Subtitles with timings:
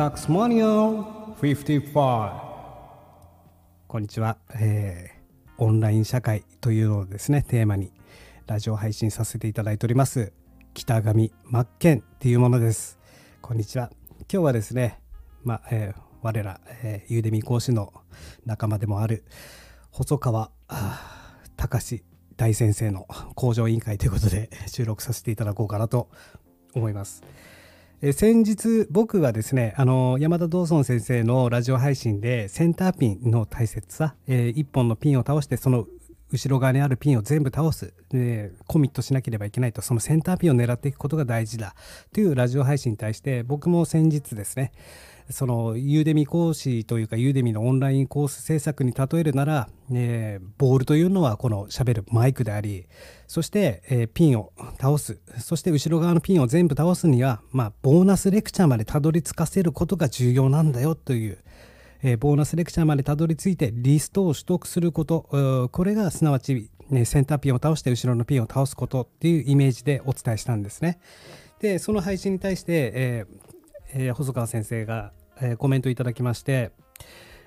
[0.00, 1.04] Tax Manual
[1.42, 1.92] 55
[3.86, 7.92] こんにちは、えー、オンライン社会というのをですねテーマに
[8.46, 10.32] ラジオ配信させていただいております。
[10.72, 12.98] 北上真剣っていうものです。
[13.42, 13.90] こんにちは。
[14.20, 15.02] 今日はですね
[15.44, 17.92] まあ、えー、我ら、えー、ユーデミ講師の
[18.46, 19.26] 仲間でもある
[19.90, 20.50] 細川
[21.58, 22.02] 隆
[22.38, 26.08] 大先生の工場委員会ということで収録させていただこうかなと
[26.72, 27.22] 思います。
[28.02, 35.86] え先日僕はですねあの山田道尊先生のラジオ配信でセンターピンの大切さ、えー、1本のピンを倒してその
[36.32, 37.92] 後ろ側にあるピンを全部倒す。
[38.08, 39.82] でコミットしなければいけないと。
[39.82, 41.74] そのセンターピンを狙っていくことが大事だ。
[42.12, 44.72] というラジオ配信に対して僕も先日ですね
[45.30, 52.86] そのユーデミ講師というかユーデミのオンラインコース制作に例えるなら、えー、ボールというのはこのしゃべるマイクであり
[53.26, 61.38] そして、えー、ピンを倒すそして後ろ側のピンを全部倒すには、まあ、ボーナスレクチャーまでたどり着かせることが重要なんだよという、
[62.02, 70.98] えー、ボーナスレクチャーまでたどり着いてリストを取得することこれがすなわち、ね、センターピンを倒して後ろのピンを倒すことっていうイメージでお伝えしたんですね。
[71.60, 73.50] でその配信に対して、えー
[73.92, 76.72] えー、細川先生がえー、コメントいただきまして、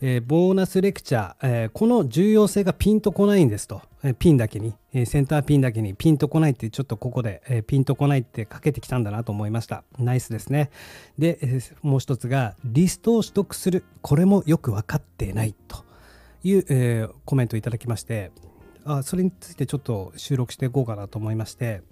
[0.00, 5.94] えー、ボーナスレクチャー、えー、この重要性がピンとこないんですと、え、ピンだけに、えセンターピンだけに。
[5.94, 9.84] ピンとこないってちょっとここで、えピンとこないってかけてきたんだなと思いました。
[9.98, 10.70] ナイスですね。
[11.18, 13.84] で、えもう一つがリストを取得する。
[14.02, 15.86] これもよく分かってないと。
[16.44, 18.30] いう、えコメントいただきまして
[18.84, 21.82] あそれについてちょっと収録していこうかなと思いまして。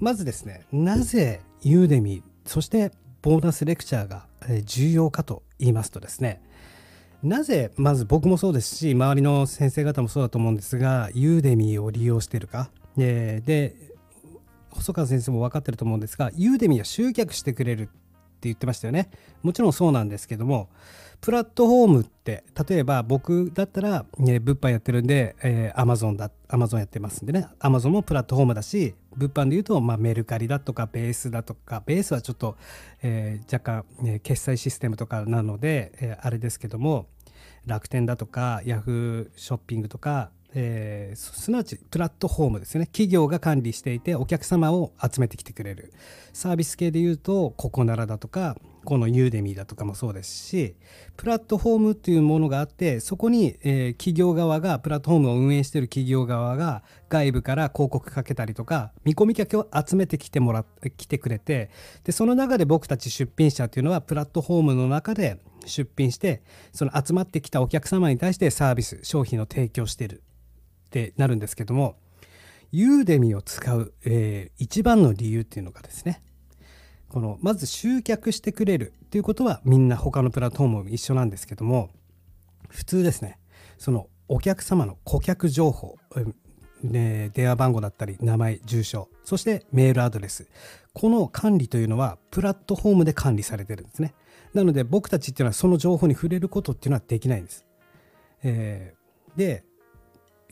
[0.00, 4.26] まずですねなぜユーデミそしてボーナスレクチャーが
[4.64, 6.42] 重要かと言いますとですね
[7.22, 12.70] なぜまず僕もそうですし周りの先生方もそうだと思うんですがユーデミーを利用してるか。
[12.96, 13.74] で
[14.70, 17.90] 細川先生も分かってると思うんですがユーデミーは集客してくれるって
[18.42, 19.10] 言ってましたよね。
[19.42, 20.68] もちろんそうなんですけども
[21.20, 27.46] プラットフォームって例えば僕だったら、ね、物販やってるんで、えー、Amazon だ Amazon やってますんでね。
[27.60, 32.56] Amazon もプラットフォームだし物販でいうと、まあ、メルカリだとかベースだとかベースはちょっと、
[33.02, 37.06] えー、若干、ね、決済システムとかなので、えー、あれですけども
[37.66, 42.86] 楽天だとか Yahoo ショッピングとかえー、すなわちプラットフォームですね。
[42.86, 45.92] 企業が管理していてお客様を集めてきてくれる。
[46.32, 50.74] サービス系でいうとココナラだとかこのユーデミーだとかもそうですし
[51.16, 61.70] プラットフォームっていうものがあってそこに、えー、企業側がプラットフォームを運営してる企業側が外部から広告かけたりとか見込み客を集めてきてもらってきてくれて
[62.04, 70.22] でその中で僕たち出品者っていうのはプラットフォームの中で出品してその集まってきたお客様に対してサービス商品を提供してる
[70.86, 71.96] ってなるんですけども
[72.72, 76.22] ユーデミを使う、えー、一番の理由っていうのがですね
[77.12, 81.90] このまず集客してくれるっていうことはみんな他のプラットフォームも一緒なんですけども
[82.68, 83.38] 普通ですね
[83.78, 85.96] そのお客様の顧客情報、
[86.82, 90.48] ね、電話番号だったり名前住所そしてメールアドレス
[90.94, 94.14] この管理というのはプラットフォームで管理されてるんですね
[94.54, 97.66] なので僕たちっていうのはその情報に触れることっていうのはできないんです、
[98.42, 99.64] えー、で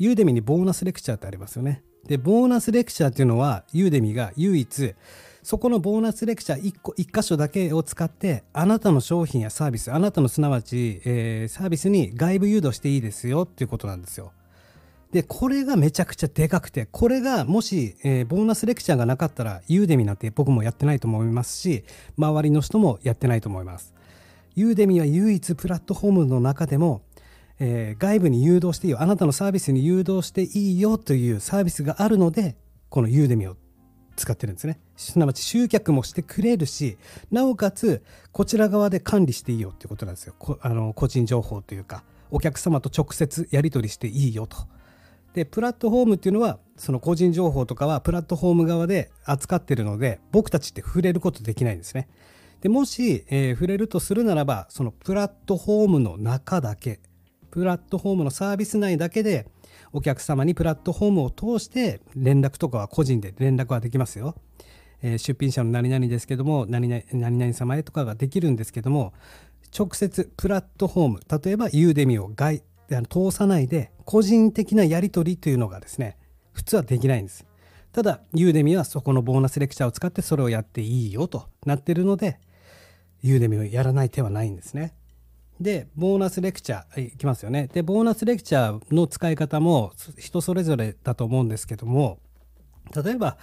[0.00, 1.82] ユーデミにボーナスレクチャーってありますよね。
[2.06, 4.94] で、ボーナスレクチャーっていうのは、ユーデミが唯一、
[5.42, 14.32] そこのボーナスレクチャー1個、1箇所だけを使って、あなたの商品やサービス、あなたのすなわち、えー、サービスに外部誘導していいですよっていうことなんですよ。
[15.12, 21.84] で、これがめちゃくちゃでかくて、これがもし、えー、ボーナスレクチャーがなかったら、ユーデミなんて僕もやってないと思いますし、
[22.16, 23.94] 周りの人もやってないと思います。
[24.54, 27.02] ユーデミは唯一プラットフォームの中でも
[27.60, 32.56] えー、外部に誘導していいよあなたのサービスに誘導していいよというサービスがあるので
[32.88, 33.56] このユーデミを
[34.20, 34.78] 使ってるんですね。
[34.96, 36.98] すなわち集客もしてくれるし
[37.30, 40.34] なおかつこちら側で管理していいよっていうことなんですよ。
[40.60, 44.56] あの個人情報というかお客様と直接やり取りしていいよと。
[45.32, 52.08] でプラットフォームっていうのはその個人情報とかはプラットフォーム側で扱ってるので僕たちって触れることできないんですね。
[52.60, 57.00] でもし、えー、触れるとするならばそのプラットフォームの中だけ
[57.50, 59.46] プラットフォームのサービス内だけで
[59.92, 64.34] お客様にプラットフォームを通して連絡とかは個人で連絡はできますよ。
[65.02, 69.14] えー、出品者の何々ですけども何々何々様へとかができるんですけども
[69.76, 72.62] 直接プラットフォーム例えばユーデミを外
[73.08, 76.18] 通さないで個人的なやり取りというのがですね
[76.52, 77.46] 普通はできないんです。
[77.92, 82.38] ただユーデミはそこのボーナスレクチャーを使ってそれをやっていいよとなってるので
[83.22, 84.94] ユーデミをやらない手はないんですね。
[85.60, 87.68] で、ボーナスレクチャーいきますよね。
[87.72, 92.18] で、ボーナスレクチャーの使い方も人それぞれだと思うんですけども、
[93.04, 93.36] 例えば、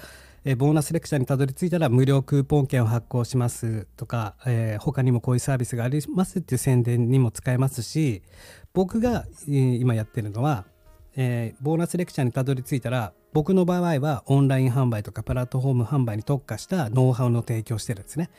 [0.44, 8.24] え、ボーナスレクチャーにたどり着いたら無料クーポン券を発行しますとか、えー、他にもこういうサービスがありますっていう宣伝にも使えますし
[8.74, 10.66] 僕が、えー、今やってるのは、
[11.18, 18.30] えー、ボーナスレクチャーにたどり着いたら僕の場合はオンライン販売とかプラットフォーム販売に特化したノウハウの提供してるんですね。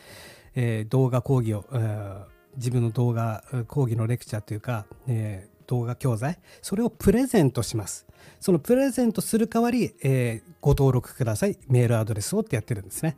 [0.55, 2.25] え、動画講義を、えー、
[2.59, 8.07] 自分の動画講義のレクチャーというか、えー、動画教材それをプレゼントします。
[8.41, 13.17] そのプレゼントする代わり、えー、ご登録くださいメールアドレスをってやってるんですね。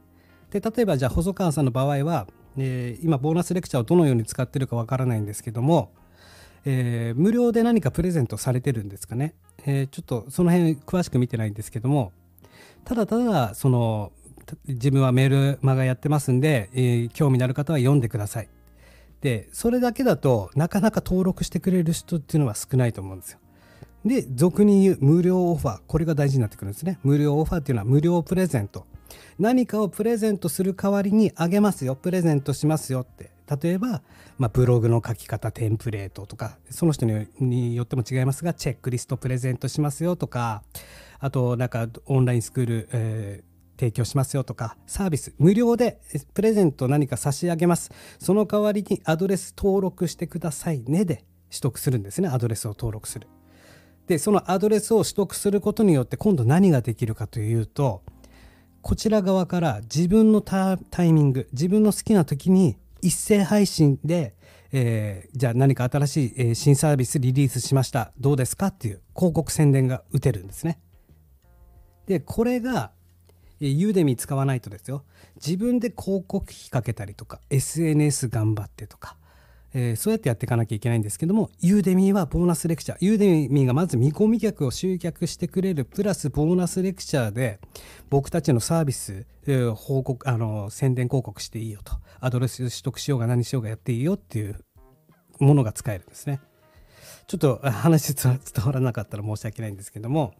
[0.50, 2.26] で例えばじゃあ細川さんの場合は、
[2.56, 5.92] えー、今ボーナスレクチャーをどのように使ってるかわからないんですけども、
[6.64, 9.34] えー、無料で何かプレゼントされてるんですかね、
[9.64, 12.12] えー、ちょっとその辺詳しく見てないんですけども
[12.84, 14.12] ただただその
[14.66, 18.48] 自分はメールマガやってますんで、えー、興味のある方は読んでください
[19.20, 23.38] でそれだけだとなかなか登録してくれる人っていうのは少ないと思うんですよ
[24.04, 25.80] で、俗に言う無料オファー。
[25.86, 26.98] これが大事になってくるんですね。
[27.02, 28.86] 無料オファーっていうのは無料プレゼント。
[29.38, 31.96] 何かをプレゼントする代わりにあげますよ。
[31.96, 33.30] プレゼントしますよって。
[33.62, 34.02] 例えば、
[34.38, 40.62] まあ、ブログの書き方、テンプレートとか、その人によっても違いますが、チェックリストプレゼントしますよとか、
[41.18, 43.49] あと、なんかオンラインスクール、えー、
[43.80, 46.02] 提供しますよとか、サービス、無料で
[46.34, 47.90] プレゼント何か差し上げます。
[48.18, 52.28] その代わりにアドレス登録してくださいねで取得するんですね。
[52.28, 53.26] アドレスを登録する。
[54.06, 58.02] でそのアドレスを取得することによって今度何ができるかというと
[58.82, 64.34] こちら側から自分のタイミング自分の好きな時に一斉配信で、
[64.72, 70.80] えー、じゃあ何か新しい、えー、新サービスリリースしましたどうですかっていう広告宣伝が打てるんですね。
[72.06, 72.90] でこれが
[73.68, 75.04] ユーデミ使わないとですよ
[75.36, 79.16] 自分で広告費かけたりとか SNS 頑張ってとか
[79.72, 82.98] えー、そうやってやっていかなきゃいけないんですけども、ユーデミーはボーナスレクチャー。
[83.00, 87.60] ユーデミーがまず見込み客を集客してくれる、プラスボーナスレクチャーで、
[88.08, 91.92] 僕たちのサービス、えー、報告、あの、宣伝広告していいよと。
[92.18, 94.56] アドレス取得しようが何しようがやっていいよっていう
[95.38, 96.40] ものが使えるんですね。
[97.28, 100.34] ちょっと話 伝わらなかったら申し訳ないんですけども、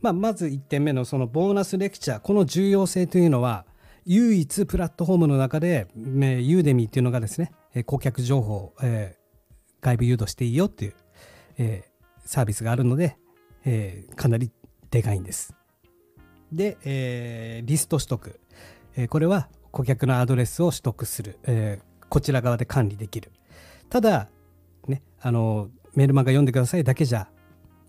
[0.00, 3.66] まあ、まず1点目のそのボーナスレクチャー、この重要性というのは、
[4.04, 7.52] 唯一プラットフォームの中で、ユーデミーっていうのがですね、
[7.84, 10.94] 顧客情報を、えー、外部誘導していいよっていう、
[11.58, 13.18] えー、サービスがあるので、
[13.64, 14.50] えー、かなり
[14.90, 15.54] でかいんです。
[16.52, 18.40] で、えー、リスト取得、
[18.96, 23.30] えー、これは顧客のアドレスを取得する、えー、こちら側で管理できる。
[23.90, 24.28] ただ、
[24.86, 27.28] ね、あのメールマガ読んでくださいだけじゃ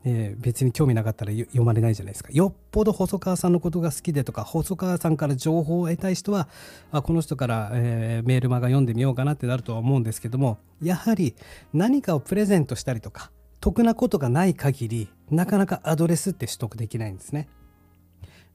[0.06, 2.30] えー、別に興味なかったら読まれないじゃないですか。
[2.32, 6.48] よっぽど細川さんのことが好きでとか、細川さんから情報を得たい人は、
[6.92, 11.36] あこの人から、えー、メールマガ読んでみようかなってなるとは思うんですけども、やはり
[11.74, 17.50] 何かをプレゼントしたりとか、得なことがない限り、なかなかアドレスって取得できないんですね。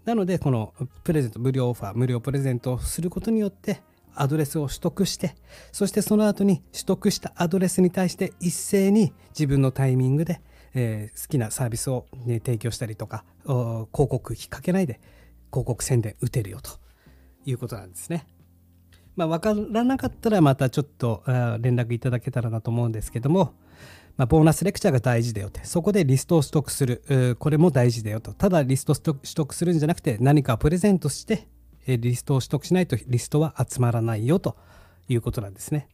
[0.06, 3.82] なので、このプレゼント、無料オファー、無料プレゼントをすることによって、
[4.14, 5.34] アドレスを取得して、
[5.72, 10.40] そしてその後に取得したアドレスに対して一斉に自分のタイミングで
[10.74, 15.00] えー、好きなサービスを、ね、提供したりとか広告費かけないで
[15.50, 16.72] 広告宣伝打てるよと
[17.46, 18.26] いうことなんですね。
[19.16, 21.22] まあ、分からなかったらまたちょっと
[21.60, 23.54] 連絡いただけたらなと思うんですけども、
[24.16, 28.32] まあ、ボーナスレクチャーが大事だよって、そこでリストを取得する、これも大事だよと。
[28.32, 31.48] ただリストを取得するんじゃなくて、何かプレゼントして、
[31.86, 34.56] リストを取得しないとリストは集まらないよと
[35.08, 35.88] いうことなんですね。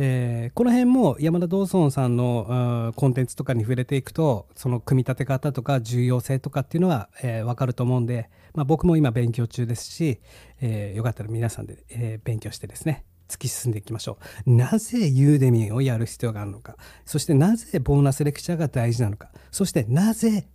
[0.00, 10.20] えー、この辺も山田道尊さんのコンテンツとかに触れていくとその組み立て方とか重要性とかっていうのは、えー、分かると思うんで、まあ、僕も今勉強中ですし、
[10.60, 14.50] えー、よかったら皆さんで、えー、勉強してですね突き進んでいきましょう。
[14.50, 16.76] なぜユーデミーをやる必要があるのか。
[17.04, 19.30] そしてなぜボーナスレクチャーが大事なのか。
[19.50, 20.48] そしてなぜ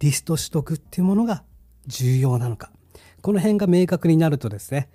[0.00, 1.44] リスト取得っていうものが
[1.86, 2.72] 重要なのか。
[3.22, 4.88] この辺が明確になるとですね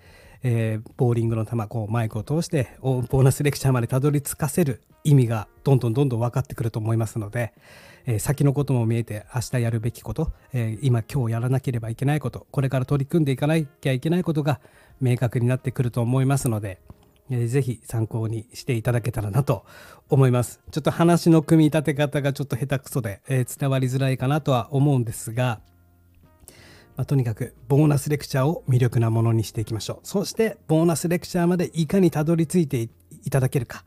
[0.44, 7.54] えー、ボーリングの球こうマイクを通してボーナスレクチャーまでたどり着かせる意味がどんどんどんどん分かってくると思いますので、
[8.06, 14.60] えー、先のことも見えて明日やるべきこと、えー、今今日やらなければいけないことこれから取り組んでいかなきゃいけないことが
[15.00, 16.80] 明確になってくると思いますので、
[17.30, 19.66] えー、ぜひ参考にしていただけたらなと
[20.10, 20.60] 思います。
[20.72, 25.62] ちょっと話の組み立て方がちょっと下手くそで、えー、伝わりづらいかなとは思うんですが、
[26.96, 30.00] まあ、とにかくボーナスレクチャーを魅力なものにしていきましょう。
[30.04, 32.90] そしてボーナスレクチャーまでいかにたどり着いて
[33.24, 33.84] いただけるか。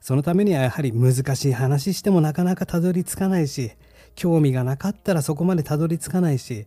[0.00, 3.72] そのためにはやはり難しい話してもなかなかたどり着かないし
[4.14, 6.66] 興味がなかったらそこまでたどり着かないし、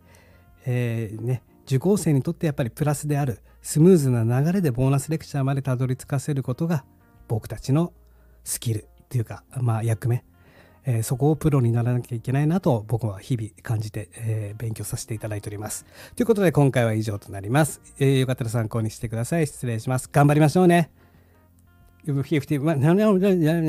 [0.66, 6.84] えー、ね、受講生にとってやっぱりプラスであるスムーズな流れでボーナスレクチャーまでたどり着かせることが
[7.28, 7.92] 僕たちの
[8.44, 10.24] スキルっていうか、まあ、役目、
[10.84, 15.86] えー、そこをプロにならなきゃいけないなと僕は日々感じて、えー、勉強させていただいております。
[16.16, 17.80] ということで今回は以上となります。
[17.98, 19.46] えー、よかったら参考にしてください。
[19.46, 20.08] 失礼します。
[20.12, 20.90] 頑張りましょうね。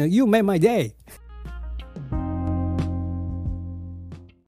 [0.08, 0.94] you made my day!